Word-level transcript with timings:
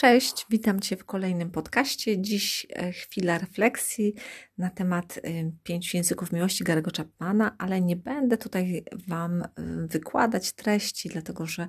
Cześć, 0.00 0.46
witam 0.50 0.80
Cię 0.80 0.96
w 0.96 1.04
kolejnym 1.04 1.50
podcaście. 1.50 2.22
Dziś 2.22 2.66
e, 2.70 2.92
chwila 2.92 3.38
refleksji 3.38 4.14
na 4.58 4.70
temat 4.70 5.18
e, 5.18 5.20
pięciu 5.62 5.96
języków 5.96 6.32
miłości 6.32 6.64
Gary'ego 6.64 6.96
Chapmana, 6.96 7.56
ale 7.58 7.80
nie 7.80 7.96
będę 7.96 8.36
tutaj 8.36 8.84
Wam 9.08 9.42
e, 9.42 9.48
wykładać 9.86 10.52
treści, 10.52 11.08
dlatego 11.08 11.46
że 11.46 11.66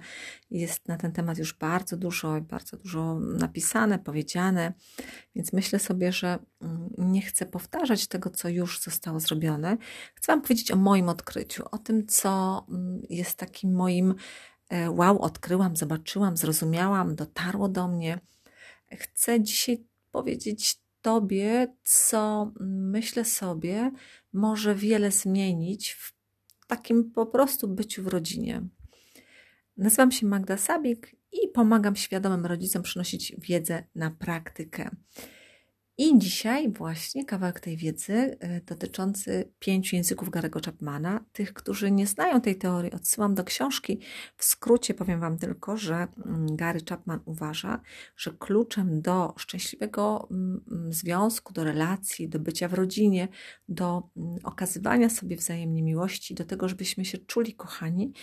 jest 0.52 0.88
na 0.88 0.98
ten 0.98 1.12
temat 1.12 1.38
już 1.38 1.54
bardzo 1.54 1.98
dużo, 1.98 2.42
bardzo 2.42 2.78
dużo 2.78 3.20
napisane, 3.20 4.00
powiedziane, 4.00 4.74
więc 5.36 5.54
myślę 5.54 5.80
sobie, 5.80 6.12
że 6.12 6.40
mm, 6.62 6.90
nie 6.98 7.22
chcę 7.22 7.46
powtarzać 7.46 8.08
tego, 8.08 8.30
co 8.30 8.50
już 8.50 8.80
zostało 8.80 9.20
zrobione. 9.20 9.78
Chcę 10.16 10.32
Wam 10.32 10.42
powiedzieć 10.42 10.72
o 10.72 10.76
moim 10.76 11.10
odkryciu, 11.10 11.64
o 11.72 11.78
tym, 11.78 12.08
co 12.08 12.66
mm, 12.70 13.02
jest 13.10 13.38
takim 13.38 13.74
moim 13.76 14.16
wow, 14.90 15.22
odkryłam, 15.22 15.76
zobaczyłam, 15.76 16.38
zrozumiałam, 16.38 17.16
dotarło 17.16 17.70
do 17.70 17.88
mnie. 17.88 18.20
Chcę 18.92 19.42
dzisiaj 19.42 19.84
powiedzieć 20.12 20.80
Tobie, 21.02 21.76
co 21.84 22.52
myślę 22.70 23.26
sobie, 23.26 23.92
może 24.34 24.76
wiele 24.76 25.12
zmienić 25.12 25.92
w 25.94 26.14
takim 26.68 27.12
po 27.12 27.26
prostu 27.26 27.68
byciu 27.68 28.04
w 28.04 28.08
rodzinie. 28.08 28.62
Nazywam 29.78 30.12
się 30.12 30.26
Magda 30.26 30.58
Sabik 30.58 31.16
i 31.32 31.48
pomagam 31.48 31.96
świadomym 31.96 32.46
rodzicom 32.46 32.84
przynosić 32.84 33.36
wiedzę 33.38 33.84
na 33.96 34.12
praktykę. 34.12 34.90
I 36.02 36.18
dzisiaj 36.20 36.70
właśnie 36.72 37.26
kawałek 37.26 37.60
tej 37.60 37.78
wiedzy 37.78 38.38
e, 38.40 38.62
dotyczący 38.62 39.52
pięciu 39.60 39.96
języków 39.96 40.30
Garego 40.30 40.60
Chapmana. 40.66 41.26
Tych, 41.34 41.54
którzy 41.54 41.92
nie 41.92 42.08
znają 42.08 42.42
tej 42.42 42.56
teorii, 42.56 42.92
odsyłam 42.92 43.36
do 43.36 43.44
książki. 43.44 44.00
W 44.38 44.46
skrócie 44.46 44.94
powiem 44.94 45.20
Wam 45.20 45.38
tylko, 45.38 45.78
że 45.78 46.08
mm, 46.26 46.56
Gary 46.56 46.80
Chapman 46.90 47.20
uważa, 47.26 47.82
że 48.18 48.32
kluczem 48.40 49.02
do 49.02 49.34
szczęśliwego 49.38 50.28
mm, 50.32 50.62
mm, 50.72 50.94
związku, 50.94 51.54
do 51.54 51.64
relacji, 51.64 52.30
do 52.30 52.40
bycia 52.40 52.68
w 52.68 52.74
rodzinie, 52.74 53.28
do 53.70 54.10
okazywania 54.44 55.10
sobie 55.10 55.36
wzajemnie 55.36 55.84
miłości, 55.84 56.36
do 56.36 56.46
tego, 56.46 56.70
żebyśmy 56.70 57.06
się 57.06 57.18
czuli 57.18 57.54
kochani, 57.54 58.14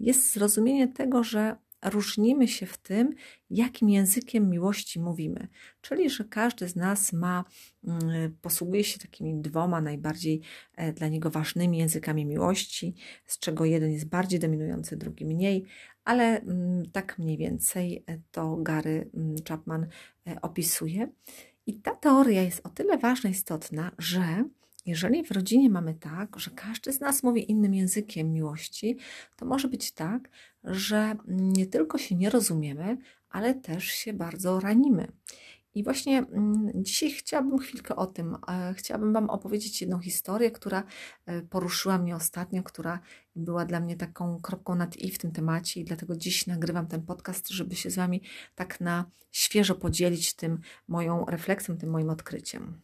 jest 0.00 0.32
zrozumienie 0.32 0.88
tego, 0.88 1.24
że 1.24 1.56
różnimy 1.90 2.48
się 2.48 2.66
w 2.66 2.78
tym, 2.78 3.14
jakim 3.50 3.88
językiem 3.90 4.50
miłości 4.50 5.00
mówimy. 5.00 5.48
Czyli, 5.80 6.10
że 6.10 6.24
każdy 6.24 6.68
z 6.68 6.76
nas 6.76 7.12
ma, 7.12 7.44
mm, 7.84 8.36
posługuje 8.42 8.84
się 8.84 8.98
takimi 8.98 9.40
dwoma 9.40 9.80
najbardziej 9.80 10.40
e, 10.76 10.92
dla 10.92 11.08
niego 11.08 11.30
ważnymi 11.30 11.78
językami 11.78 12.26
miłości, 12.26 12.94
z 13.26 13.38
czego 13.38 13.64
jeden 13.64 13.92
jest 13.92 14.08
bardziej 14.08 14.40
dominujący, 14.40 14.96
drugi 14.96 15.26
mniej, 15.26 15.64
ale 16.04 16.40
mm, 16.40 16.90
tak 16.90 17.18
mniej 17.18 17.36
więcej 17.36 18.04
e, 18.06 18.18
to 18.30 18.56
Gary 18.56 19.10
mm, 19.14 19.36
Chapman 19.48 19.86
e, 20.26 20.40
opisuje. 20.42 21.08
I 21.66 21.74
ta 21.80 21.94
teoria 21.94 22.42
jest 22.42 22.66
o 22.66 22.68
tyle 22.68 22.98
ważna, 22.98 23.30
istotna, 23.30 23.92
że 23.98 24.44
jeżeli 24.86 25.24
w 25.24 25.30
rodzinie 25.30 25.70
mamy 25.70 25.94
tak, 25.94 26.40
że 26.40 26.50
każdy 26.50 26.92
z 26.92 27.00
nas 27.00 27.22
mówi 27.22 27.50
innym 27.50 27.74
językiem 27.74 28.32
miłości, 28.32 28.96
to 29.36 29.46
może 29.46 29.68
być 29.68 29.92
tak, 29.92 30.28
że 30.64 31.16
nie 31.28 31.66
tylko 31.66 31.98
się 31.98 32.14
nie 32.14 32.30
rozumiemy, 32.30 32.98
ale 33.30 33.54
też 33.54 33.84
się 33.84 34.12
bardzo 34.12 34.60
ranimy. 34.60 35.12
I 35.76 35.84
właśnie 35.84 36.18
mm, 36.18 36.72
dzisiaj 36.74 37.10
chciałabym 37.10 37.58
chwilkę 37.58 37.96
o 37.96 38.06
tym. 38.06 38.36
E, 38.48 38.74
chciałabym 38.74 39.12
Wam 39.12 39.30
opowiedzieć 39.30 39.80
jedną 39.80 39.98
historię, 39.98 40.50
która 40.50 40.82
e, 41.26 41.42
poruszyła 41.42 41.98
mnie 41.98 42.16
ostatnio, 42.16 42.62
która 42.62 43.00
była 43.34 43.64
dla 43.64 43.80
mnie 43.80 43.96
taką 43.96 44.40
kropką 44.40 44.74
nad 44.74 44.96
i 44.96 45.10
w 45.10 45.18
tym 45.18 45.32
temacie, 45.32 45.80
i 45.80 45.84
dlatego 45.84 46.16
dziś 46.16 46.46
nagrywam 46.46 46.86
ten 46.86 47.02
podcast, 47.02 47.48
żeby 47.48 47.76
się 47.76 47.90
z 47.90 47.96
Wami 47.96 48.22
tak 48.54 48.80
na 48.80 49.10
świeżo 49.32 49.74
podzielić 49.74 50.34
tym 50.34 50.60
moją 50.88 51.24
refleksją, 51.24 51.78
tym 51.78 51.90
moim 51.90 52.10
odkryciem. 52.10 52.80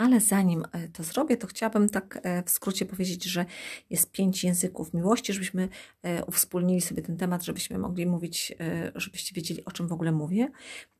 Ale 0.00 0.20
zanim 0.20 0.64
e, 0.72 0.88
to 0.88 1.02
zrobię, 1.02 1.36
to 1.36 1.46
chciałabym 1.46 1.88
tak 1.88 2.20
e, 2.22 2.42
w 2.42 2.50
skrócie 2.50 2.86
powiedzieć, 2.86 3.24
że 3.24 3.46
jest 3.90 4.10
pięć 4.12 4.44
języków 4.44 4.94
miłości, 4.94 5.32
żebyśmy 5.32 5.68
e, 6.02 6.24
uwspólnili 6.24 6.80
sobie 6.80 7.02
ten 7.02 7.16
temat, 7.16 7.44
żebyśmy 7.44 7.78
mogli 7.78 8.06
mówić, 8.06 8.54
żebyście 8.94 9.34
wiedzieli, 9.34 9.64
o 9.64 9.70
czym 9.70 9.88
w 9.88 9.92
ogóle 9.92 10.12
mówię. 10.12 10.48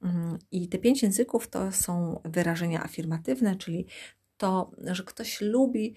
Mm, 0.03 0.39
I 0.51 0.69
te 0.69 0.79
pięć 0.79 1.03
języków 1.03 1.49
to 1.49 1.73
są 1.73 2.21
wyrażenia 2.25 2.83
afirmatywne, 2.85 3.57
czyli 3.57 3.87
to, 4.37 4.71
że 4.87 5.03
ktoś 5.03 5.41
lubi 5.41 5.95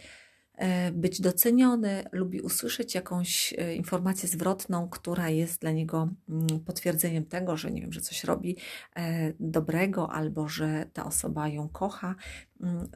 być 0.94 1.22
doceniony, 1.22 2.04
lubi 2.12 2.42
usłyszeć 2.42 2.96
jakąś 2.96 3.54
e, 3.58 3.76
informację 3.76 4.30
zwrotną, 4.30 4.90
która 4.90 5.30
jest 5.30 5.62
dla 5.62 5.72
niego 5.72 6.10
mm, 6.30 6.60
potwierdzeniem 6.66 7.26
tego, 7.26 7.58
że 7.58 7.72
nie 7.72 7.82
wiem, 7.82 7.94
że 7.94 8.02
coś 8.02 8.24
robi 8.24 8.58
e, 8.96 9.34
dobrego 9.40 10.12
albo 10.12 10.48
że 10.48 10.86
ta 10.94 11.06
osoba 11.06 11.48
ją 11.48 11.70
kocha. 11.70 12.16
Mm, 12.62 12.88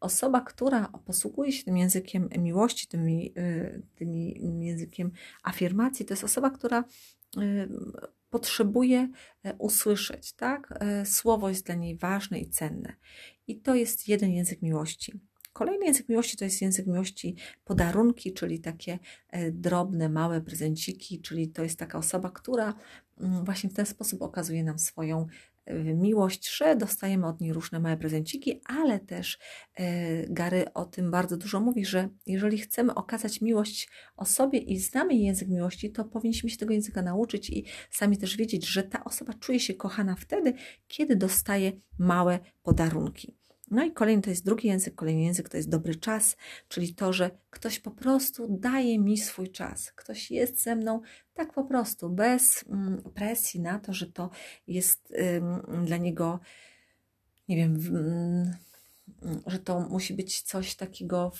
osoba, 0.00 0.40
która 0.40 0.88
posługuje 1.04 1.52
się 1.52 1.64
tym 1.64 1.76
językiem 1.76 2.28
miłości, 2.38 2.86
tym, 2.86 3.06
tym 3.94 4.62
językiem 4.62 5.10
afirmacji, 5.42 6.06
to 6.06 6.12
jest 6.12 6.24
osoba, 6.24 6.50
która 6.50 6.84
potrzebuje 8.30 9.08
usłyszeć, 9.58 10.32
tak? 10.32 10.78
Słowo 11.04 11.48
jest 11.48 11.66
dla 11.66 11.74
niej 11.74 11.96
ważne 11.96 12.38
i 12.38 12.48
cenne. 12.48 12.92
I 13.46 13.60
to 13.60 13.74
jest 13.74 14.08
jeden 14.08 14.30
język 14.30 14.62
miłości. 14.62 15.20
Kolejny 15.52 15.86
język 15.86 16.08
miłości 16.08 16.36
to 16.36 16.44
jest 16.44 16.62
język 16.62 16.86
miłości 16.86 17.36
podarunki, 17.64 18.32
czyli 18.32 18.60
takie 18.60 18.98
e, 19.28 19.50
drobne, 19.50 20.08
małe 20.08 20.40
prezenciki, 20.40 21.20
czyli 21.20 21.48
to 21.48 21.62
jest 21.62 21.78
taka 21.78 21.98
osoba, 21.98 22.30
która 22.30 22.74
mm, 23.20 23.44
właśnie 23.44 23.70
w 23.70 23.74
ten 23.74 23.86
sposób 23.86 24.22
okazuje 24.22 24.64
nam 24.64 24.78
swoją 24.78 25.26
e, 25.64 25.74
miłość, 25.94 26.56
że 26.56 26.76
dostajemy 26.76 27.26
od 27.26 27.40
niej 27.40 27.52
różne 27.52 27.80
małe 27.80 27.96
prezenciki, 27.96 28.60
ale 28.64 29.00
też 29.00 29.38
e, 29.74 30.26
Gary 30.28 30.72
o 30.74 30.84
tym 30.84 31.10
bardzo 31.10 31.36
dużo 31.36 31.60
mówi, 31.60 31.84
że 31.84 32.08
jeżeli 32.26 32.58
chcemy 32.58 32.94
okazać 32.94 33.40
miłość 33.40 33.88
osobie 34.16 34.58
i 34.58 34.78
znamy 34.78 35.14
język 35.14 35.48
miłości, 35.48 35.90
to 35.90 36.04
powinniśmy 36.04 36.50
się 36.50 36.56
tego 36.56 36.74
języka 36.74 37.02
nauczyć 37.02 37.50
i 37.50 37.64
sami 37.90 38.18
też 38.18 38.36
wiedzieć, 38.36 38.66
że 38.66 38.82
ta 38.82 39.04
osoba 39.04 39.32
czuje 39.34 39.60
się 39.60 39.74
kochana 39.74 40.14
wtedy, 40.14 40.54
kiedy 40.88 41.16
dostaje 41.16 41.72
małe 41.98 42.38
podarunki. 42.62 43.41
No 43.72 43.84
i 43.84 43.92
kolejny 43.92 44.22
to 44.22 44.30
jest 44.30 44.44
drugi 44.44 44.68
język, 44.68 44.94
kolejny 44.94 45.22
język 45.22 45.48
to 45.48 45.56
jest 45.56 45.68
dobry 45.68 45.94
czas, 45.94 46.36
czyli 46.68 46.94
to, 46.94 47.12
że 47.12 47.30
ktoś 47.50 47.78
po 47.78 47.90
prostu 47.90 48.46
daje 48.50 48.98
mi 48.98 49.18
swój 49.18 49.50
czas. 49.50 49.92
Ktoś 49.92 50.30
jest 50.30 50.62
ze 50.62 50.76
mną 50.76 51.00
tak 51.34 51.52
po 51.52 51.64
prostu, 51.64 52.10
bez 52.10 52.64
mm, 52.68 53.02
presji 53.14 53.60
na 53.60 53.78
to, 53.78 53.92
że 53.92 54.06
to 54.06 54.30
jest 54.66 55.14
dla 55.84 55.96
niego, 55.96 56.40
nie 57.48 57.56
wiem, 57.56 57.78
że 59.46 59.58
to 59.58 59.80
musi 59.80 60.14
być 60.14 60.42
coś 60.42 60.74
takiego, 60.74 61.32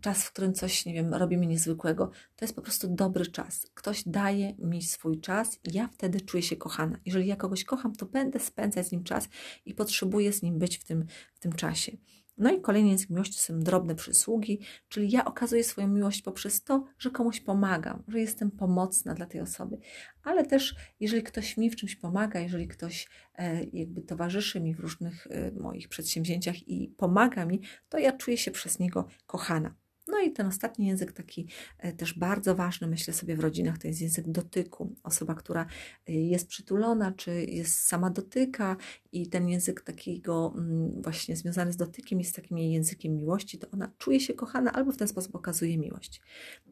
czas, 0.00 0.24
w 0.24 0.32
którym 0.32 0.54
coś, 0.54 0.86
nie 0.86 0.94
wiem, 0.94 1.14
robimy 1.14 1.46
niezwykłego. 1.46 2.10
To 2.36 2.44
jest 2.44 2.54
po 2.54 2.62
prostu 2.62 2.88
dobry 2.88 3.26
czas. 3.26 3.66
Ktoś 3.74 4.02
daje 4.06 4.54
mi 4.58 4.82
swój 4.82 5.20
czas 5.20 5.58
ja 5.72 5.88
wtedy 5.88 6.20
czuję 6.20 6.42
się 6.42 6.56
kochana. 6.56 6.98
Jeżeli 7.06 7.26
ja 7.26 7.36
kogoś 7.36 7.64
kocham, 7.64 7.96
to 7.96 8.06
będę 8.06 8.38
spędzać 8.38 8.86
z 8.86 8.92
nim 8.92 9.04
czas 9.04 9.28
i 9.64 9.74
potrzebuję 9.74 10.32
z 10.32 10.42
nim 10.42 10.58
być 10.58 10.78
w 10.78 10.84
tym, 10.84 11.06
w 11.34 11.38
tym 11.38 11.52
czasie. 11.52 11.96
No 12.38 12.52
i 12.52 12.60
kolejny 12.60 12.88
język 12.88 13.10
miłości 13.10 13.38
są 13.38 13.60
drobne 13.60 13.94
przysługi, 13.94 14.60
czyli 14.88 15.10
ja 15.10 15.24
okazuję 15.24 15.64
swoją 15.64 15.88
miłość 15.88 16.22
poprzez 16.22 16.64
to, 16.64 16.84
że 16.98 17.10
komuś 17.10 17.40
pomagam, 17.40 18.02
że 18.08 18.20
jestem 18.20 18.50
pomocna 18.50 19.14
dla 19.14 19.26
tej 19.26 19.40
osoby. 19.40 19.78
Ale 20.22 20.46
też, 20.46 20.74
jeżeli 21.00 21.22
ktoś 21.22 21.56
mi 21.56 21.70
w 21.70 21.76
czymś 21.76 21.96
pomaga, 21.96 22.40
jeżeli 22.40 22.68
ktoś 22.68 23.08
e, 23.34 23.64
jakby 23.64 24.02
towarzyszy 24.02 24.60
mi 24.60 24.74
w 24.74 24.80
różnych 24.80 25.26
e, 25.30 25.52
moich 25.52 25.88
przedsięwzięciach 25.88 26.68
i 26.68 26.88
pomaga 26.96 27.46
mi, 27.46 27.60
to 27.88 27.98
ja 27.98 28.12
czuję 28.12 28.36
się 28.36 28.50
przez 28.50 28.78
niego 28.78 29.08
kochana. 29.26 29.74
No 30.08 30.20
i 30.20 30.32
ten 30.32 30.46
ostatni 30.46 30.86
język, 30.86 31.12
taki 31.12 31.48
e, 31.78 31.92
też 31.92 32.18
bardzo 32.18 32.54
ważny, 32.54 32.86
myślę 32.86 33.14
sobie 33.14 33.36
w 33.36 33.40
rodzinach, 33.40 33.78
to 33.78 33.88
jest 33.88 34.00
język 34.00 34.28
dotyku. 34.28 34.94
Osoba, 35.02 35.34
która 35.34 35.66
e, 36.08 36.12
jest 36.12 36.48
przytulona, 36.48 37.12
czy 37.12 37.44
jest 37.44 37.78
sama 37.80 38.10
dotyka 38.10 38.76
i 39.12 39.28
ten 39.28 39.48
język 39.48 39.80
takiego 39.80 40.54
mm, 40.56 41.02
właśnie 41.02 41.36
związany 41.36 41.72
z 41.72 41.76
dotykiem 41.76 42.18
jest 42.18 42.36
takim 42.36 42.58
jej 42.58 42.72
językiem 42.72 43.16
miłości, 43.16 43.58
to 43.58 43.70
ona 43.70 43.92
czuje 43.98 44.20
się 44.20 44.34
kochana 44.34 44.72
albo 44.72 44.92
w 44.92 44.96
ten 44.96 45.08
sposób 45.08 45.34
okazuje 45.34 45.78
miłość. 45.78 46.20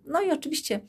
No 0.04 0.22
i 0.22 0.30
oczywiście, 0.30 0.80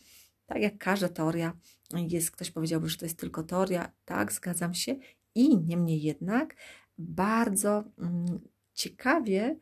tak 0.46 0.62
jak 0.62 0.78
każda 0.78 1.10
teoria, 1.10 1.58
jest, 1.94 2.32
ktoś 2.32 2.52
powiedziałby, 2.52 2.90
że 2.90 2.98
to 2.98 3.06
jest 3.06 3.20
tylko 3.20 3.44
teoria, 3.44 3.92
tak, 4.06 4.34
zgadzam 4.34 4.74
się. 4.74 4.96
I 5.36 5.58
niemniej 5.58 6.02
jednak 6.02 6.56
bardzo 6.98 7.84
mm, 8.00 8.40
ciekawie 8.74 9.58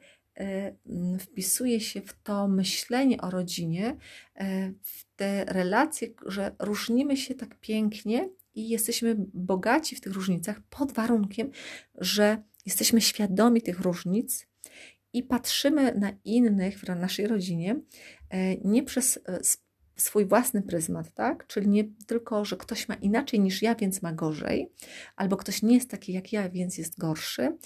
wpisuje 1.19 1.79
się 1.81 2.01
w 2.01 2.13
to 2.23 2.47
myślenie 2.47 3.21
o 3.21 3.29
rodzinie, 3.29 3.97
e, 4.35 4.71
w 4.83 5.05
te 5.15 5.45
relacje, 5.45 6.07
że 6.25 6.55
różnimy 6.59 7.17
się 7.17 7.35
tak 7.35 7.59
pięknie 7.59 8.29
i 8.55 8.69
jesteśmy 8.69 9.15
bogaci 9.33 9.95
w 9.95 10.01
tych 10.01 10.13
różnicach 10.13 10.61
pod 10.69 10.91
warunkiem, 10.91 11.51
że 11.95 12.43
jesteśmy 12.65 13.01
świadomi 13.01 13.61
tych 13.61 13.79
różnic 13.79 14.47
i 15.13 15.23
patrzymy 15.23 15.93
na 15.95 16.11
innych 16.25 16.79
w 16.79 16.87
naszej 16.87 17.27
rodzinie 17.27 17.79
e, 18.29 18.55
nie 18.55 18.83
przez 18.83 19.19
swój 19.95 20.25
własny 20.25 20.61
pryzmat, 20.61 21.13
tak? 21.13 21.47
Czyli 21.47 21.67
nie 21.67 21.83
tylko, 22.07 22.45
że 22.45 22.57
ktoś 22.57 22.89
ma 22.89 22.95
inaczej 22.95 23.39
niż 23.39 23.61
ja, 23.61 23.75
więc 23.75 24.01
ma 24.01 24.13
gorzej, 24.13 24.71
albo 25.15 25.37
ktoś 25.37 25.61
nie 25.61 25.75
jest 25.75 25.89
taki 25.89 26.13
jak 26.13 26.33
ja, 26.33 26.49
więc 26.49 26.77
jest 26.77 26.99
gorszy, 26.99 27.41
e, 27.43 27.57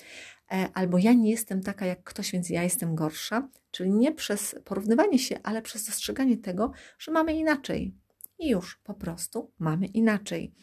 albo 0.74 0.98
ja 0.98 1.14
nie 1.14 1.32
jestem 1.32 1.62
taka 1.62 1.86
jak 1.86 2.04
ktoś, 2.04 2.32
więc 2.32 2.50
ja 2.50 2.64
jestem 2.64 2.96
gorsza. 2.96 3.50
Czyli 3.72 3.92
nie 3.92 4.12
przez 4.12 4.56
porównywanie 4.66 5.20
się, 5.20 5.40
ale 5.44 5.62
przez 5.62 5.86
dostrzeganie 5.86 6.38
tego, 6.38 6.72
że 7.00 7.12
mamy 7.12 7.34
inaczej. 7.34 7.96
I 8.40 8.50
już 8.50 8.76
po 8.84 8.94
prostu 8.94 9.52
mamy 9.60 9.86
inaczej 9.86 10.54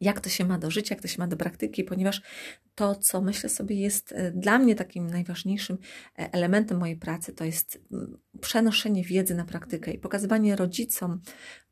jak 0.00 0.20
to 0.20 0.28
się 0.28 0.44
ma 0.44 0.58
do 0.58 0.70
życia, 0.70 0.94
jak 0.94 1.02
to 1.02 1.08
się 1.08 1.18
ma 1.18 1.26
do 1.26 1.36
praktyki, 1.36 1.84
ponieważ 1.84 2.22
to, 2.74 2.94
co 2.94 3.20
myślę 3.20 3.48
sobie 3.48 3.76
jest 3.76 4.12
e, 4.12 4.30
dla 4.32 4.58
mnie 4.58 4.74
takim 4.74 5.06
najważniejszym 5.06 5.78
e, 6.18 6.32
elementem 6.32 6.78
mojej 6.78 6.96
pracy, 6.96 7.32
to 7.32 7.44
jest 7.44 7.78
mm, 7.92 8.18
przenoszenie 8.40 9.04
wiedzy 9.04 9.34
na 9.34 9.44
praktykę 9.44 9.92
i 9.92 9.98
pokazywanie 9.98 10.56
rodzicom, 10.56 11.20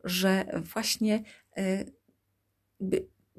że 0.04 0.46
właśnie 0.74 1.22
e, 1.56 1.84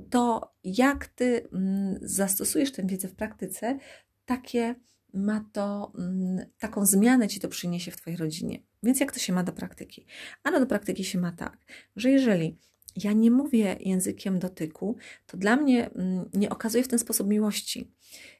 to, 0.09 0.53
jak 0.63 1.07
ty 1.07 1.47
mm, 1.53 1.99
zastosujesz 2.01 2.71
tę 2.71 2.83
wiedzę 2.85 3.07
w 3.07 3.15
praktyce, 3.15 3.77
takie 4.25 4.75
ma 5.13 5.49
to, 5.53 5.91
mm, 5.97 6.45
taką 6.59 6.85
zmianę 6.85 7.27
ci 7.27 7.39
to 7.39 7.47
przyniesie 7.47 7.91
w 7.91 7.97
Twojej 7.97 8.17
rodzinie. 8.17 8.63
Więc 8.83 8.99
jak 8.99 9.11
to 9.11 9.19
się 9.19 9.33
ma 9.33 9.43
do 9.43 9.53
praktyki? 9.53 10.05
Ano 10.43 10.59
do 10.59 10.65
praktyki 10.65 11.03
się 11.03 11.19
ma 11.19 11.31
tak, 11.31 11.57
że 11.95 12.11
jeżeli 12.11 12.57
ja 13.03 13.13
nie 13.13 13.31
mówię 13.31 13.77
językiem 13.79 14.39
dotyku, 14.39 14.95
to 15.25 15.37
dla 15.37 15.55
mnie 15.55 15.89
mm, 15.89 16.29
nie 16.33 16.49
okazuje 16.49 16.83
w 16.83 16.87
ten 16.87 16.99
sposób 16.99 17.27
miłości. 17.27 17.91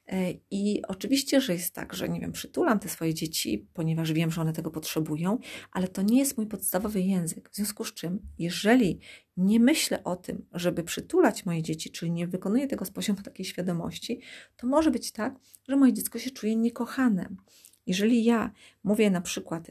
E, 0.06 0.32
I 0.50 0.82
oczywiście, 0.88 1.40
że 1.40 1.52
jest 1.52 1.74
tak, 1.74 1.94
że 1.94 2.08
nie 2.08 2.20
wiem, 2.20 2.32
przytulam 2.32 2.78
te 2.78 2.88
swoje 2.88 3.14
dzieci, 3.14 3.68
ponieważ 3.74 4.12
wiem, 4.12 4.30
że 4.30 4.40
one 4.40 4.52
tego 4.52 4.70
potrzebują, 4.70 5.38
ale 5.72 5.88
to 5.88 6.02
nie 6.02 6.18
jest 6.18 6.36
mój 6.36 6.46
podstawowy 6.46 7.00
język. 7.00 7.50
W 7.50 7.56
związku 7.56 7.84
z 7.84 7.94
czym, 7.94 8.20
jeżeli 8.38 9.00
nie 9.36 9.60
myślę 9.60 10.04
o 10.04 10.16
tym, 10.16 10.46
żeby 10.52 10.82
przytulać 10.82 11.46
moje 11.46 11.62
dzieci, 11.62 11.90
czyli 11.90 12.10
nie 12.10 12.26
wykonuję 12.26 12.66
tego 12.66 12.84
z 12.84 12.90
poziomu 12.90 13.22
takiej 13.22 13.46
świadomości, 13.46 14.20
to 14.56 14.66
może 14.66 14.90
być 14.90 15.12
tak, 15.12 15.38
że 15.68 15.76
moje 15.76 15.92
dziecko 15.92 16.18
się 16.18 16.30
czuje 16.30 16.56
niekochane. 16.56 17.28
Jeżeli 17.88 18.24
ja 18.24 18.50
mówię 18.84 19.10
na 19.10 19.20
przykład, 19.20 19.70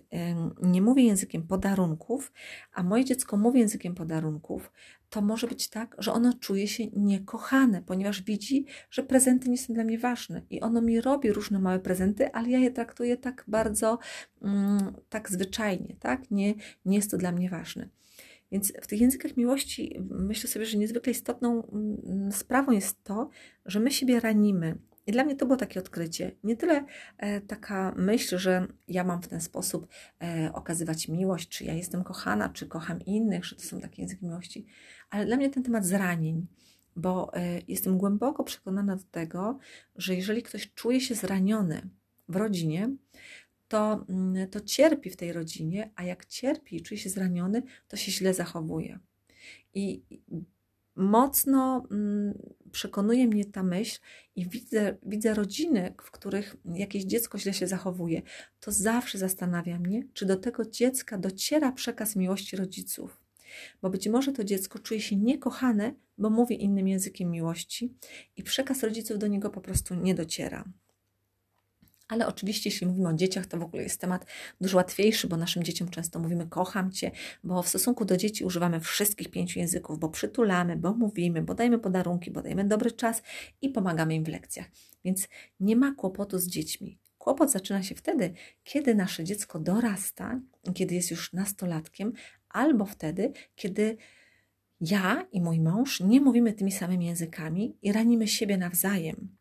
nie 0.61 0.81
mówię 0.81 1.03
językiem 1.03 1.47
podarunków, 1.47 2.31
a 2.73 2.83
moje 2.83 3.05
dziecko 3.05 3.37
mówi 3.37 3.59
językiem 3.59 3.95
podarunków, 3.95 4.71
to 5.09 5.21
może 5.21 5.47
być 5.47 5.69
tak, 5.69 5.95
że 5.99 6.13
ono 6.13 6.33
czuje 6.33 6.67
się 6.67 6.87
niekochane, 6.87 7.81
ponieważ 7.81 8.21
widzi, 8.21 8.65
że 8.89 9.03
prezenty 9.03 9.49
nie 9.49 9.57
są 9.57 9.73
dla 9.73 9.83
mnie 9.83 9.99
ważne 9.99 10.41
i 10.49 10.61
ono 10.61 10.81
mi 10.81 11.01
robi 11.01 11.31
różne 11.31 11.59
małe 11.59 11.79
prezenty, 11.79 12.31
ale 12.31 12.49
ja 12.49 12.59
je 12.59 12.71
traktuję 12.71 13.17
tak 13.17 13.43
bardzo, 13.47 13.99
mm, 14.41 14.93
tak 15.09 15.31
zwyczajnie, 15.31 15.95
tak? 15.99 16.31
Nie, 16.31 16.53
nie 16.85 16.95
jest 16.95 17.11
to 17.11 17.17
dla 17.17 17.31
mnie 17.31 17.49
ważne. 17.49 17.89
Więc 18.51 18.73
w 18.81 18.87
tych 18.87 19.01
językach 19.01 19.37
miłości 19.37 19.99
myślę 20.09 20.49
sobie, 20.49 20.65
że 20.65 20.77
niezwykle 20.77 21.11
istotną 21.11 21.63
mm, 21.67 22.31
sprawą 22.31 22.71
jest 22.71 23.03
to, 23.03 23.29
że 23.65 23.79
my 23.79 23.91
siebie 23.91 24.19
ranimy, 24.19 24.77
i 25.07 25.11
dla 25.11 25.23
mnie 25.23 25.35
to 25.35 25.45
było 25.45 25.57
takie 25.57 25.79
odkrycie. 25.79 26.31
Nie 26.43 26.57
tyle 26.57 26.85
e, 27.17 27.41
taka 27.41 27.93
myśl, 27.97 28.37
że 28.37 28.67
ja 28.87 29.03
mam 29.03 29.21
w 29.21 29.27
ten 29.27 29.41
sposób 29.41 29.87
e, 30.21 30.51
okazywać 30.53 31.07
miłość, 31.07 31.49
czy 31.49 31.65
ja 31.65 31.73
jestem 31.73 32.03
kochana, 32.03 32.49
czy 32.49 32.67
kocham 32.67 33.01
innych, 33.01 33.45
że 33.45 33.55
to 33.55 33.61
są 33.61 33.79
takie 33.79 34.01
języki 34.01 34.25
miłości, 34.25 34.65
ale 35.09 35.25
dla 35.25 35.37
mnie 35.37 35.49
ten 35.49 35.63
temat 35.63 35.85
zranień, 35.85 36.47
bo 36.95 37.33
e, 37.33 37.61
jestem 37.67 37.97
głęboko 37.97 38.43
przekonana 38.43 38.95
do 38.95 39.03
tego, 39.11 39.59
że 39.95 40.15
jeżeli 40.15 40.43
ktoś 40.43 40.73
czuje 40.73 41.01
się 41.01 41.15
zraniony 41.15 41.89
w 42.29 42.35
rodzinie, 42.35 42.89
to, 43.67 44.05
mm, 44.09 44.49
to 44.49 44.61
cierpi 44.61 45.09
w 45.09 45.17
tej 45.17 45.33
rodzinie, 45.33 45.91
a 45.95 46.03
jak 46.03 46.25
cierpi 46.25 46.75
i 46.75 46.81
czuje 46.81 46.97
się 46.97 47.09
zraniony, 47.09 47.63
to 47.87 47.97
się 47.97 48.11
źle 48.11 48.33
zachowuje. 48.33 48.99
I 49.73 50.03
mocno 50.95 51.87
mm, 51.91 52.33
przekonuje 52.71 53.27
mnie 53.27 53.45
ta 53.45 53.63
myśl 53.63 53.99
i 54.35 54.49
widzę, 54.49 54.97
widzę 55.03 55.33
rodziny, 55.33 55.93
w 56.03 56.11
których 56.11 56.55
jakieś 56.65 57.03
dziecko 57.03 57.37
źle 57.37 57.53
się 57.53 57.67
zachowuje, 57.67 58.21
to 58.59 58.71
zawsze 58.71 59.17
zastanawia 59.17 59.79
mnie, 59.79 60.03
czy 60.13 60.25
do 60.25 60.37
tego 60.37 60.65
dziecka 60.65 61.17
dociera 61.17 61.71
przekaz 61.71 62.15
miłości 62.15 62.55
rodziców. 62.55 63.21
Bo 63.81 63.89
być 63.89 64.07
może 64.07 64.31
to 64.31 64.43
dziecko 64.43 64.79
czuje 64.79 65.01
się 65.01 65.15
niekochane, 65.15 65.93
bo 66.17 66.29
mówi 66.29 66.63
innym 66.63 66.87
językiem 66.87 67.31
miłości 67.31 67.93
i 68.37 68.43
przekaz 68.43 68.83
rodziców 68.83 69.19
do 69.19 69.27
niego 69.27 69.49
po 69.49 69.61
prostu 69.61 69.95
nie 69.95 70.15
dociera. 70.15 70.65
Ale 72.07 72.27
oczywiście, 72.27 72.69
jeśli 72.69 72.87
mówimy 72.87 73.09
o 73.09 73.13
dzieciach, 73.13 73.45
to 73.45 73.57
w 73.57 73.61
ogóle 73.61 73.83
jest 73.83 74.01
temat 74.01 74.25
dużo 74.61 74.77
łatwiejszy, 74.77 75.27
bo 75.27 75.37
naszym 75.37 75.63
dzieciom 75.63 75.89
często 75.89 76.19
mówimy 76.19 76.47
kocham 76.47 76.91
cię, 76.91 77.11
bo 77.43 77.63
w 77.63 77.67
stosunku 77.67 78.05
do 78.05 78.17
dzieci 78.17 78.45
używamy 78.45 78.79
wszystkich 78.79 79.31
pięciu 79.31 79.59
języków, 79.59 79.99
bo 79.99 80.09
przytulamy, 80.09 80.75
bo 80.75 80.93
mówimy, 80.93 81.41
bo 81.41 81.53
dajemy 81.53 81.79
podarunki, 81.79 82.31
bo 82.31 82.41
dajemy 82.41 82.65
dobry 82.65 82.91
czas 82.91 83.21
i 83.61 83.69
pomagamy 83.69 84.15
im 84.15 84.23
w 84.23 84.27
lekcjach. 84.27 84.67
Więc 85.05 85.27
nie 85.59 85.75
ma 85.75 85.95
kłopotu 85.95 86.39
z 86.39 86.47
dziećmi. 86.47 86.99
Kłopot 87.17 87.51
zaczyna 87.51 87.83
się 87.83 87.95
wtedy, 87.95 88.33
kiedy 88.63 88.95
nasze 88.95 89.23
dziecko 89.23 89.59
dorasta, 89.59 90.39
kiedy 90.73 90.95
jest 90.95 91.11
już 91.11 91.33
nastolatkiem, 91.33 92.13
albo 92.49 92.85
wtedy, 92.85 93.31
kiedy 93.55 93.97
ja 94.81 95.27
i 95.31 95.41
mój 95.41 95.59
mąż 95.59 95.99
nie 95.99 96.21
mówimy 96.21 96.53
tymi 96.53 96.71
samymi 96.71 97.05
językami 97.05 97.77
i 97.81 97.91
ranimy 97.91 98.27
siebie 98.27 98.57
nawzajem. 98.57 99.36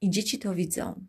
I 0.00 0.10
dzieci 0.10 0.38
to 0.38 0.54
widzą. 0.54 1.06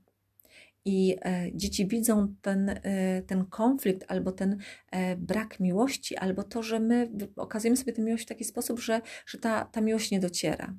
I 0.86 1.16
e, 1.22 1.50
dzieci 1.54 1.88
widzą 1.88 2.36
ten, 2.42 2.70
e, 2.70 3.22
ten 3.22 3.46
konflikt, 3.46 4.06
albo 4.08 4.32
ten 4.32 4.58
e, 4.92 5.16
brak 5.16 5.60
miłości, 5.60 6.18
albo 6.18 6.44
to, 6.44 6.64
że 6.64 6.80
my 6.80 7.12
okazujemy 7.36 7.78
sobie 7.78 7.94
tę 7.94 8.02
miłość 8.02 8.24
w 8.24 8.28
taki 8.28 8.44
sposób, 8.44 8.80
że, 8.80 9.02
że 9.26 9.38
ta, 9.38 9.66
ta 9.66 9.82
miłość 9.82 10.12
nie 10.12 10.20
dociera. 10.20 10.74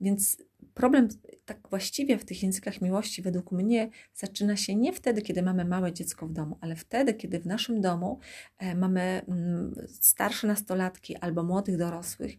Więc 0.00 0.36
problem 0.74 1.08
tak 1.44 1.68
właściwie 1.70 2.18
w 2.18 2.24
tych 2.24 2.42
językach 2.42 2.80
miłości, 2.80 3.22
według 3.22 3.52
mnie, 3.52 3.90
zaczyna 4.14 4.56
się 4.56 4.76
nie 4.76 4.92
wtedy, 4.92 5.22
kiedy 5.22 5.42
mamy 5.42 5.64
małe 5.64 5.92
dziecko 5.92 6.26
w 6.26 6.32
domu, 6.32 6.58
ale 6.60 6.76
wtedy, 6.76 7.14
kiedy 7.14 7.40
w 7.40 7.46
naszym 7.46 7.80
domu 7.80 8.18
e, 8.58 8.74
mamy 8.74 9.22
mm, 9.28 9.74
starsze 9.88 10.46
nastolatki 10.46 11.16
albo 11.16 11.42
młodych 11.42 11.76
dorosłych, 11.76 12.36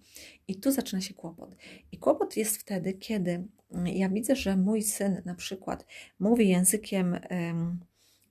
i 0.47 0.55
tu 0.55 0.71
zaczyna 0.71 1.01
się 1.01 1.13
kłopot. 1.13 1.55
I 1.91 1.97
kłopot 1.97 2.37
jest 2.37 2.57
wtedy, 2.57 2.93
kiedy 2.93 3.47
mm, 3.71 3.87
ja 3.87 4.09
widzę, 4.09 4.35
że 4.35 4.57
mój 4.57 4.81
syn 4.81 5.21
na 5.25 5.35
przykład 5.35 5.85
mówi 6.19 6.49
językiem 6.49 7.19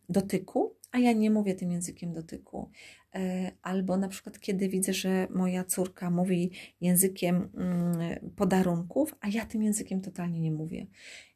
dotyku, 0.08 0.79
a 0.92 0.98
ja 0.98 1.12
nie 1.12 1.30
mówię 1.30 1.54
tym 1.54 1.70
językiem 1.70 2.12
dotyku. 2.12 2.70
E, 3.14 3.52
albo 3.62 3.96
na 3.96 4.08
przykład, 4.08 4.38
kiedy 4.38 4.68
widzę, 4.68 4.92
że 4.92 5.28
moja 5.30 5.64
córka 5.64 6.10
mówi 6.10 6.50
językiem 6.80 7.50
mm, 7.54 8.32
podarunków, 8.36 9.14
a 9.20 9.28
ja 9.28 9.46
tym 9.46 9.62
językiem 9.62 10.00
totalnie 10.00 10.40
nie 10.40 10.52
mówię. 10.52 10.86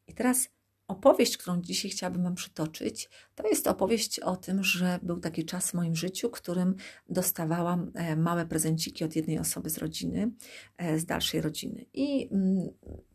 I 0.07 0.15
teraz 0.15 0.49
opowieść, 0.89 1.37
którą 1.37 1.63
dzisiaj 1.63 1.91
chciałabym 1.91 2.23
Wam 2.23 2.35
przytoczyć, 2.35 3.11
to 3.35 3.49
jest 3.49 3.67
opowieść 3.67 4.21
o 4.21 4.37
tym, 4.37 4.65
że 4.65 4.99
był 5.03 5.21
taki 5.21 5.45
czas 5.45 5.71
w 5.71 5.75
moim 5.75 5.97
życiu, 5.97 6.31
którym 6.31 6.75
dostawałam 7.09 7.93
e, 7.95 8.17
małe 8.17 8.47
prezenciki 8.47 9.05
od 9.05 9.17
jednej 9.17 9.39
osoby 9.39 9.71
z 9.71 9.79
rodziny, 9.79 10.31
e, 10.77 10.99
z 10.99 11.07
dalszej 11.07 11.41
rodziny. 11.41 11.87
I 11.95 12.29
mm, 12.33 12.69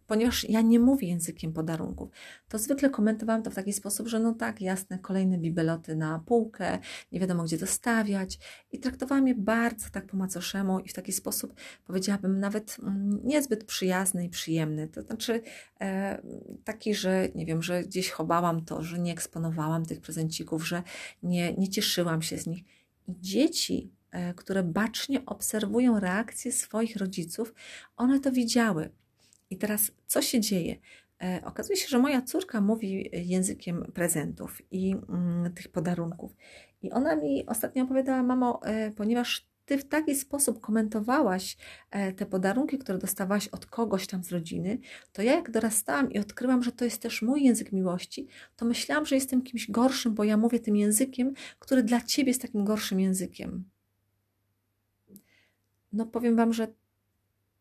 ponieważ 0.10 0.50
ja 0.50 0.62
nie 0.62 0.80
mówię 0.80 1.08
językiem 1.08 1.54
podarunków, 1.54 2.10
to 2.48 2.58
zwykle 2.58 2.90
komentowałam 2.90 3.44
to 3.44 3.52
w 3.52 3.56
taki 3.56 3.74
sposób, 3.74 4.08
że 4.08 4.20
no 4.20 4.34
tak, 4.34 4.62
jasne, 4.62 5.00
kolejne 5.00 5.38
bibeloty 5.38 5.96
na 5.96 6.20
półkę, 6.20 6.80
nie 7.12 7.20
wiadomo 7.20 7.44
gdzie 7.44 7.58
dostawiać 7.58 8.40
i 8.72 8.80
traktowałam 8.80 9.28
je 9.28 9.36
bardzo 9.36 9.90
tak 9.90 10.06
po 10.06 10.18
macoszemu 10.18 10.80
i 10.80 10.90
w 10.90 10.94
taki 10.94 11.12
sposób 11.12 11.54
powiedziałabym 11.86 12.40
nawet 12.40 12.78
mm, 12.84 13.20
niezbyt 13.24 13.64
przyjazny 13.64 14.26
i 14.26 14.30
przyjemny, 14.30 14.88
to 14.88 15.02
znaczy 15.02 15.42
e, 15.82 16.22
taki, 16.64 16.96
że 16.96 17.28
nie 17.36 17.46
wiem, 17.46 17.64
że 17.64 17.84
gdzieś 17.84 18.10
chowałam 18.10 18.66
to, 18.66 18.84
że 18.84 19.00
nie 19.00 19.12
eksponowałam 19.12 19.86
tych 19.86 20.02
prezencików, 20.02 20.68
że 20.68 20.84
nie, 21.24 21.54
nie 21.54 21.70
cieszyłam 21.70 22.22
się 22.22 22.38
z 22.38 22.48
nich. 22.48 22.64
I 23.08 23.16
dzieci 23.22 23.92
e, 24.12 24.34
które 24.34 24.64
bacznie 24.64 25.26
obserwują 25.26 26.00
reakcje 26.00 26.52
swoich 26.52 26.96
rodziców, 26.96 27.54
one 27.98 28.20
to 28.20 28.32
widziały. 28.32 28.90
I 29.50 29.58
teraz 29.58 29.92
co 30.08 30.22
się 30.22 30.40
dzieje? 30.40 30.76
E, 31.22 31.42
okazuje 31.46 31.78
się, 31.78 31.88
że 31.88 32.00
moja 32.00 32.22
córka 32.22 32.62
mówi 32.62 33.10
językiem 33.14 33.92
prezentów 33.94 34.62
i 34.72 34.96
mm, 35.10 35.54
tych 35.54 35.68
podarunków. 35.68 36.36
I 36.82 36.92
ona 36.92 37.16
mi 37.16 37.46
ostatnio 37.46 37.84
opowiadała, 37.84 38.24
mamo, 38.24 38.60
e, 38.64 38.92
ponieważ 38.92 39.50
ty 39.66 39.78
w 39.78 39.88
taki 39.88 40.16
sposób 40.16 40.62
komentowałaś 40.62 41.58
e, 41.92 42.14
te 42.14 42.26
podarunki, 42.26 42.78
które 42.78 42.98
dostawałaś 42.98 43.48
od 43.48 43.66
kogoś 43.66 44.08
tam 44.08 44.24
z 44.24 44.32
rodziny, 44.32 44.80
to 45.14 45.22
ja 45.22 45.36
jak 45.36 45.52
dorastałam 45.52 46.12
i 46.12 46.20
odkryłam, 46.20 46.64
że 46.64 46.72
to 46.72 46.86
jest 46.86 47.02
też 47.02 47.22
mój 47.22 47.44
język 47.44 47.72
miłości, 47.72 48.28
to 48.56 48.66
myślałam, 48.66 49.06
że 49.06 49.16
jestem 49.16 49.42
kimś 49.42 49.72
gorszym, 49.72 50.14
bo 50.16 50.24
ja 50.24 50.38
mówię 50.38 50.60
tym 50.60 50.76
językiem, 50.76 51.34
który 51.60 51.84
dla 51.84 52.02
ciebie 52.02 52.30
jest 52.30 52.42
takim 52.42 52.66
gorszym 52.66 53.00
językiem. 53.00 53.64
No 55.94 56.06
powiem 56.06 56.36
wam, 56.36 56.54
że 56.54 56.68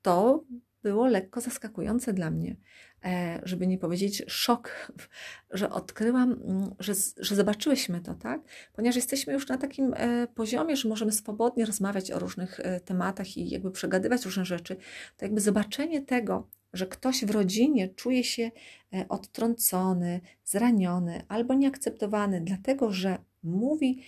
to 0.03 0.45
było 0.89 1.07
lekko 1.07 1.41
zaskakujące 1.41 2.13
dla 2.13 2.31
mnie, 2.31 2.57
e, 3.05 3.41
żeby 3.43 3.67
nie 3.67 3.79
powiedzieć 3.79 4.23
szok, 4.27 4.93
że 5.51 5.71
odkryłam, 5.71 6.33
mm, 6.33 6.75
że, 6.79 6.93
że 7.17 7.35
zobaczyłyśmy 7.35 8.01
to, 8.01 8.15
tak? 8.15 8.41
Ponieważ 8.73 8.97
jesteśmy 8.97 9.33
już 9.33 9.49
na 9.49 9.59
takim 9.59 9.95
e, 9.97 10.27
poziomie, 10.27 10.77
że 10.77 10.89
możemy 10.89 11.13
swobodnie 11.13 11.65
rozmawiać 11.65 12.11
o 12.11 12.19
różnych 12.19 12.61
e, 12.61 12.81
tematach 12.81 13.37
i 13.37 13.51
jakby 13.51 13.71
przegadywać 13.71 14.25
różne 14.25 14.45
rzeczy, 14.45 14.77
to 15.17 15.25
jakby 15.25 15.41
zobaczenie 15.41 16.03
tego, 16.03 16.49
że 16.73 16.87
ktoś 16.87 17.25
w 17.25 17.31
rodzinie 17.31 17.89
czuje 17.89 18.25
się 18.25 18.51
odtrącony, 19.09 20.21
zraniony 20.45 21.23
albo 21.29 21.55
nieakceptowany, 21.55 22.41
dlatego 22.41 22.93
że 22.93 23.19
mówi, 23.43 24.03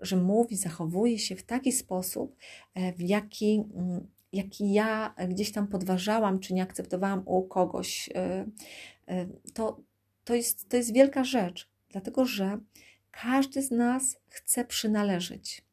że 0.00 0.16
mówi, 0.16 0.56
zachowuje 0.56 1.18
się 1.18 1.36
w 1.36 1.42
taki 1.42 1.72
sposób, 1.72 2.36
w 2.96 3.02
jaki 3.02 3.64
mm, 3.74 4.06
jaki 4.32 4.72
ja 4.72 5.14
gdzieś 5.28 5.52
tam 5.52 5.68
podważałam, 5.68 6.40
czy 6.40 6.54
nie 6.54 6.62
akceptowałam 6.62 7.22
u 7.26 7.42
kogoś, 7.42 8.10
e, 8.14 8.46
e, 9.06 9.26
to, 9.54 9.80
to, 10.24 10.34
jest, 10.34 10.68
to 10.68 10.76
jest 10.76 10.92
wielka 10.92 11.24
rzecz, 11.24 11.68
dlatego 11.90 12.24
że 12.24 12.58
każdy 13.10 13.62
z 13.62 13.70
nas 13.70 14.16
chce 14.28 14.64
przynależeć. 14.64 15.64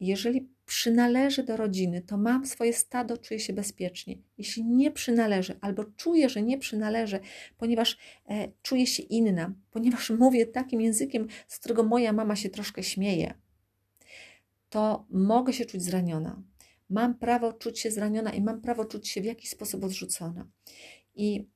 Jeżeli 0.00 0.48
przynależy 0.66 1.42
do 1.42 1.56
rodziny, 1.56 2.02
to 2.02 2.16
mam 2.16 2.46
swoje 2.46 2.72
stado, 2.72 3.16
czuję 3.16 3.40
się 3.40 3.52
bezpiecznie. 3.52 4.18
Jeśli 4.38 4.64
nie 4.64 4.90
przynależy, 4.90 5.58
albo 5.60 5.84
czuję, 5.84 6.28
że 6.28 6.42
nie 6.42 6.58
przynależy, 6.58 7.20
ponieważ 7.58 7.98
e, 8.28 8.48
czuję 8.62 8.86
się 8.86 9.02
inna, 9.02 9.54
ponieważ 9.70 10.10
mówię 10.20 10.46
takim 10.46 10.80
językiem, 10.80 11.26
z 11.48 11.58
którego 11.58 11.82
moja 11.82 12.12
mama 12.12 12.36
się 12.36 12.48
troszkę 12.48 12.82
śmieje, 12.82 13.34
to 14.70 15.06
mogę 15.10 15.52
się 15.52 15.64
czuć 15.64 15.82
zraniona 15.82 16.42
Mam 16.90 17.18
prawo 17.18 17.52
czuć 17.52 17.80
się 17.80 17.90
zraniona 17.90 18.32
i 18.32 18.42
mam 18.42 18.60
prawo 18.60 18.84
czuć 18.84 19.08
się 19.08 19.20
w 19.20 19.24
jakiś 19.24 19.50
sposób 19.50 19.84
odrzucona. 19.84 20.46
I 21.14 21.46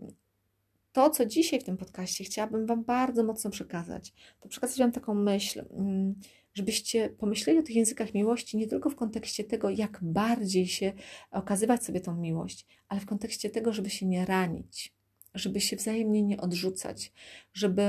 to, 0.92 1.10
co 1.10 1.26
dzisiaj 1.26 1.60
w 1.60 1.64
tym 1.64 1.76
podcaście 1.76 2.24
chciałabym 2.24 2.66
Wam 2.66 2.84
bardzo 2.84 3.24
mocno 3.24 3.50
przekazać, 3.50 4.12
to 4.40 4.48
przekazać 4.48 4.78
Wam 4.78 4.92
taką 4.92 5.14
myśl, 5.14 5.64
mm, 5.70 6.14
żebyście 6.54 7.08
pomyśleli 7.08 7.58
o 7.58 7.62
tych 7.62 7.76
językach 7.76 8.14
miłości 8.14 8.56
nie 8.56 8.66
tylko 8.66 8.90
w 8.90 8.96
kontekście 8.96 9.44
tego, 9.44 9.70
jak 9.70 9.98
bardziej 10.02 10.66
się 10.66 10.92
okazywać 11.30 11.84
sobie 11.84 12.00
tą 12.00 12.16
miłość, 12.16 12.66
ale 12.88 13.00
w 13.00 13.06
kontekście 13.06 13.50
tego, 13.50 13.72
żeby 13.72 13.90
się 13.90 14.06
nie 14.06 14.24
ranić, 14.26 14.94
żeby 15.34 15.60
się 15.60 15.76
wzajemnie 15.76 16.22
nie 16.22 16.40
odrzucać, 16.40 17.12
żeby, 17.52 17.82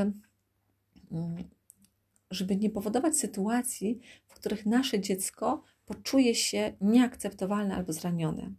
mm, 1.12 1.44
żeby 2.32 2.56
nie 2.56 2.70
powodować 2.70 3.18
sytuacji, 3.18 4.00
w 4.28 4.34
których 4.34 4.66
nasze 4.66 5.00
dziecko 5.00 5.64
poczuje 5.92 6.36
się 6.36 6.74
nieakceptowalne 6.82 7.76
albo 7.76 7.94
zranione. 7.94 8.54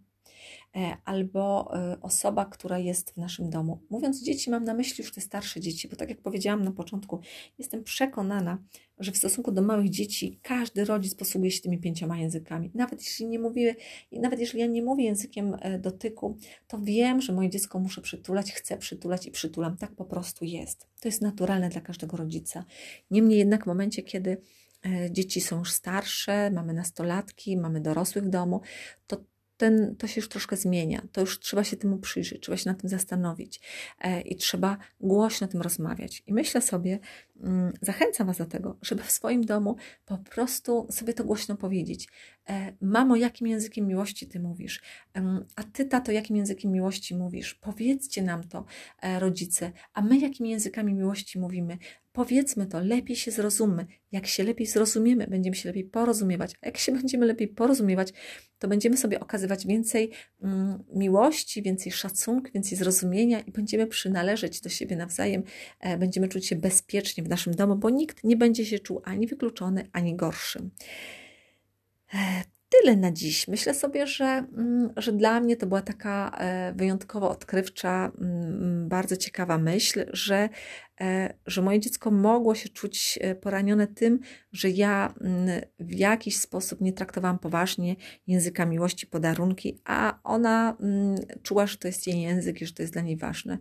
E, 0.76 0.96
albo 1.04 1.72
e, 1.76 2.00
osoba, 2.00 2.44
która 2.44 2.78
jest 2.78 3.10
w 3.10 3.16
naszym 3.16 3.50
domu. 3.50 3.80
Mówiąc 3.90 4.22
dzieci, 4.22 4.50
mam 4.50 4.64
na 4.64 4.74
myśli 4.74 5.04
już 5.04 5.12
te 5.12 5.20
starsze 5.20 5.60
dzieci, 5.60 5.88
bo 5.88 5.96
tak 5.96 6.08
jak 6.08 6.20
powiedziałam 6.20 6.64
na 6.64 6.72
początku, 6.72 7.20
jestem 7.58 7.84
przekonana, 7.84 8.58
że 8.98 9.12
w 9.12 9.16
stosunku 9.16 9.52
do 9.52 9.62
małych 9.62 9.90
dzieci 9.90 10.38
każdy 10.42 10.84
rodzic 10.84 11.14
posługuje 11.14 11.50
się 11.50 11.62
tymi 11.62 11.78
pięcioma 11.78 12.18
językami. 12.18 12.70
Nawet 12.74 13.00
jeśli 13.00 13.26
nie 13.26 13.38
mówię, 13.38 13.74
nawet 14.12 14.40
jeżeli 14.40 14.60
ja 14.60 14.66
nie 14.66 14.82
mówię 14.82 15.04
językiem 15.04 15.56
e, 15.60 15.78
dotyku, 15.78 16.36
to 16.68 16.78
wiem, 16.78 17.20
że 17.20 17.32
moje 17.32 17.50
dziecko 17.50 17.78
muszę 17.78 18.00
przytulać, 18.00 18.52
chcę 18.52 18.78
przytulać 18.78 19.26
i 19.26 19.30
przytulam. 19.30 19.76
Tak 19.76 19.92
po 19.92 20.04
prostu 20.04 20.44
jest. 20.44 20.86
To 21.00 21.08
jest 21.08 21.22
naturalne 21.22 21.68
dla 21.68 21.80
każdego 21.80 22.16
rodzica. 22.16 22.64
Niemniej 23.10 23.38
jednak 23.38 23.64
w 23.64 23.66
momencie, 23.66 24.02
kiedy 24.02 24.36
dzieci 25.10 25.40
są 25.40 25.58
już 25.58 25.72
starsze, 25.72 26.50
mamy 26.50 26.72
nastolatki, 26.72 27.56
mamy 27.56 27.80
dorosłych 27.80 28.24
w 28.24 28.28
domu, 28.28 28.60
to 29.06 29.16
ten, 29.62 29.96
to 29.96 30.06
się 30.06 30.20
już 30.20 30.28
troszkę 30.28 30.56
zmienia. 30.56 31.02
To 31.12 31.20
już 31.20 31.40
trzeba 31.40 31.64
się 31.64 31.76
temu 31.76 31.98
przyjrzeć, 31.98 32.42
trzeba 32.42 32.56
się 32.56 32.70
nad 32.70 32.80
tym 32.80 32.90
zastanowić 32.90 33.60
e, 34.00 34.20
i 34.20 34.36
trzeba 34.36 34.78
głośno 35.00 35.46
o 35.46 35.50
tym 35.50 35.62
rozmawiać. 35.62 36.22
I 36.26 36.32
myślę 36.32 36.62
sobie, 36.62 36.98
zachęcam 37.82 38.26
Was 38.26 38.38
do 38.38 38.46
tego, 38.46 38.78
żeby 38.82 39.02
w 39.02 39.11
swoim 39.11 39.44
domu 39.44 39.76
po 40.04 40.18
prostu 40.18 40.87
sobie 40.90 41.14
to 41.14 41.25
głośno 41.25 41.56
powiedzieć. 41.56 42.08
E, 42.49 42.72
mamo, 42.80 43.16
jakim 43.16 43.46
językiem 43.46 43.87
miłości 43.87 44.26
Ty 44.26 44.40
mówisz? 44.40 44.80
A 45.56 45.62
Ty, 45.62 45.84
tato, 45.84 46.12
jakim 46.12 46.37
językiem 46.37 46.72
miłości 46.72 47.14
mówisz? 47.14 47.54
Powiedzcie 47.54 48.22
nam 48.22 48.44
to, 48.44 48.64
e, 49.02 49.20
rodzice. 49.20 49.72
A 49.94 50.02
my, 50.02 50.18
jakimi 50.18 50.50
językami 50.50 50.94
miłości 50.94 51.38
mówimy? 51.38 51.78
Powiedzmy 52.12 52.66
to, 52.66 52.80
lepiej 52.80 53.16
się 53.16 53.30
zrozummy. 53.30 53.87
Jak 54.12 54.26
się 54.26 54.44
lepiej 54.44 54.66
zrozumiemy, 54.66 55.26
będziemy 55.26 55.56
się 55.56 55.68
lepiej 55.68 55.84
porozumiewać. 55.84 56.54
A 56.62 56.66
jak 56.66 56.78
się 56.78 56.92
będziemy 56.92 57.26
lepiej 57.26 57.49
porozumiewać, 57.49 58.12
to 58.58 58.68
będziemy 58.68 58.96
sobie 58.96 59.20
okazywać 59.20 59.66
więcej 59.66 60.11
mm, 60.42 60.84
miłości, 60.94 61.62
więcej 61.62 61.92
szacunku, 61.92 62.50
więcej 62.54 62.78
zrozumienia 62.78 63.40
i 63.40 63.52
będziemy 63.52 63.87
przynależeć 63.87 64.61
do 64.61 64.68
siebie 64.68 64.96
nawzajem. 64.96 65.42
E, 65.80 65.99
będziemy 65.99 66.28
czuć 66.28 66.46
się 66.46 66.56
bezpiecznie 66.56 67.25
w 67.25 67.28
naszym 67.32 67.54
domu, 67.54 67.76
bo 67.76 67.90
nikt 67.90 68.24
nie 68.24 68.36
będzie 68.36 68.66
się 68.66 68.78
czuł 68.78 69.00
ani 69.04 69.26
wykluczony, 69.26 69.88
ani 69.92 70.16
gorszy. 70.16 70.70
E, 72.14 72.18
tyle 72.68 72.96
na 72.96 73.12
dziś. 73.12 73.48
Myślę 73.48 73.74
sobie, 73.74 74.06
że, 74.06 74.24
mm, 74.24 74.92
że 74.96 75.12
dla 75.12 75.40
mnie 75.40 75.56
to 75.56 75.66
była 75.66 75.82
taka 75.82 76.30
e, 76.38 76.72
wyjątkowo 76.76 77.30
odkrywcza, 77.30 78.12
mm, 78.20 78.88
bardzo 78.88 79.16
ciekawa 79.16 79.58
myśl, 79.58 80.04
że, 80.12 80.48
e, 81.00 81.34
że 81.46 81.62
moje 81.62 81.80
dziecko 81.80 82.10
mogło 82.10 82.54
się 82.54 82.68
czuć 82.68 83.18
poranione 83.40 83.86
tym, 83.86 84.20
że 84.52 84.70
ja 84.70 85.14
mm, 85.20 85.60
w 85.78 85.92
jakiś 85.92 86.36
sposób 86.38 86.80
nie 86.80 86.92
traktowałam 86.92 87.38
poważnie 87.38 87.96
języka 88.26 88.66
miłości, 88.66 89.06
podarunki, 89.06 89.80
a 89.84 90.18
ona 90.24 90.76
czuła, 91.42 91.66
że 91.66 91.76
to 91.78 91.88
jest 91.88 92.06
jej 92.06 92.20
język 92.20 92.62
i 92.62 92.66
że 92.66 92.72
to 92.72 92.82
jest 92.82 92.92
dla 92.92 93.02
niej 93.02 93.16
ważne. 93.16 93.58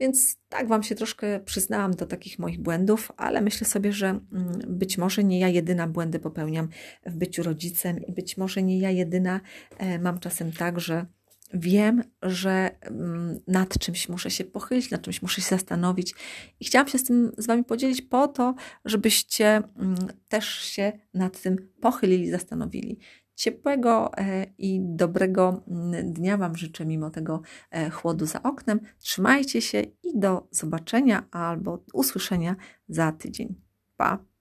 Więc 0.00 0.36
tak 0.48 0.68
Wam 0.68 0.82
się 0.82 0.94
troszkę 0.94 1.40
przyznałam 1.40 1.94
do 1.94 2.06
takich 2.06 2.38
moich 2.38 2.60
błędów, 2.60 3.12
ale 3.16 3.40
myślę 3.40 3.66
sobie, 3.66 3.92
że 3.92 4.06
mm, 4.08 4.60
być 4.68 4.98
może 4.98 5.24
nie 5.24 5.40
ja 5.40 5.48
jedyna 5.48 5.86
błędy 5.86 6.18
popełniam 6.18 6.68
w 7.06 7.16
byciu 7.16 7.42
rodzicem 7.42 7.98
i 7.98 8.12
być 8.12 8.36
może 8.36 8.62
nie 8.62 8.78
ja 8.78 8.90
jedyna 8.90 9.40
e, 9.78 9.98
mam 9.98 10.18
czasem 10.18 10.52
tak, 10.52 10.80
że 10.80 11.06
wiem, 11.54 12.02
że 12.22 12.70
mm, 12.80 13.40
nad 13.46 13.78
czymś 13.78 14.08
muszę 14.08 14.30
się 14.30 14.44
pochylić, 14.44 14.90
nad 14.90 15.02
czymś 15.02 15.22
muszę 15.22 15.40
się 15.40 15.48
zastanowić 15.48 16.14
i 16.60 16.64
chciałam 16.64 16.88
się 16.88 16.98
z 16.98 17.04
tym 17.04 17.32
z 17.38 17.46
Wami 17.46 17.64
podzielić 17.64 18.02
po 18.02 18.28
to, 18.28 18.54
żebyście 18.84 19.46
mm, 19.56 19.96
też 20.28 20.48
się 20.48 20.92
nad 21.14 21.42
tym 21.42 21.56
pochylili, 21.80 22.30
zastanowili. 22.30 22.98
Ciepłego 23.34 24.16
e, 24.16 24.46
i 24.58 24.80
dobrego 24.82 25.62
mm, 25.68 26.12
dnia 26.12 26.36
Wam 26.36 26.56
życzę 26.56 26.86
mimo 26.86 27.10
tego 27.10 27.42
e, 27.70 27.90
chłodu 27.90 28.26
za 28.26 28.42
oknem. 28.42 28.80
Trzymajcie 28.98 29.62
się 29.62 29.80
i 29.80 30.18
do 30.18 30.48
zobaczenia 30.50 31.26
albo 31.30 31.84
usłyszenia 31.92 32.56
za 32.88 33.12
tydzień. 33.12 33.54
Pa! 33.96 34.33